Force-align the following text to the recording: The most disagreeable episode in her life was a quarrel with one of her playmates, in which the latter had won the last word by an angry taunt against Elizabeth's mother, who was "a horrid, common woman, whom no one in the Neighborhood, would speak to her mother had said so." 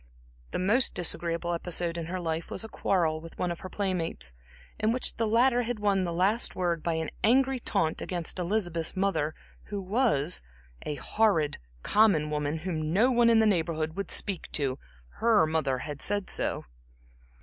The 0.49 0.57
most 0.57 0.95
disagreeable 0.95 1.53
episode 1.53 1.95
in 1.95 2.07
her 2.07 2.19
life 2.19 2.49
was 2.49 2.63
a 2.63 2.67
quarrel 2.67 3.21
with 3.21 3.37
one 3.37 3.51
of 3.51 3.59
her 3.59 3.69
playmates, 3.69 4.33
in 4.79 4.91
which 4.91 5.17
the 5.17 5.27
latter 5.27 5.61
had 5.61 5.77
won 5.77 6.05
the 6.05 6.11
last 6.11 6.55
word 6.55 6.81
by 6.81 6.95
an 6.95 7.11
angry 7.23 7.59
taunt 7.59 8.01
against 8.01 8.39
Elizabeth's 8.39 8.95
mother, 8.95 9.35
who 9.65 9.79
was 9.79 10.41
"a 10.87 10.95
horrid, 10.95 11.59
common 11.83 12.31
woman, 12.31 12.57
whom 12.57 12.91
no 12.91 13.11
one 13.11 13.29
in 13.29 13.37
the 13.37 13.45
Neighborhood, 13.45 13.95
would 13.95 14.09
speak 14.09 14.51
to 14.53 14.79
her 15.19 15.45
mother 15.45 15.77
had 15.77 16.01
said 16.01 16.31
so." 16.31 16.65